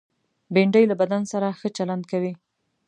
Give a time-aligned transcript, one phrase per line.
[0.53, 2.33] بېنډۍ له بدن سره ښه چلند کوي